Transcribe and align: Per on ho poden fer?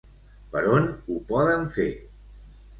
Per 0.55 0.63
on 0.77 0.87
ho 0.95 1.19
poden 1.29 1.71
fer? 1.79 1.89